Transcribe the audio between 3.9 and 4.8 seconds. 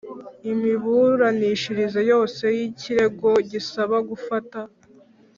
gufata